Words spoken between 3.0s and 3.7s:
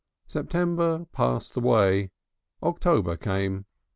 came.